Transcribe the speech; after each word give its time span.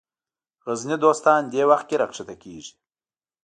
غرني 0.65 0.95
دوستان 1.03 1.41
دې 1.51 1.63
وخت 1.69 1.85
کې 1.89 1.99
راکښته 2.01 2.35
کېږي. 2.43 2.71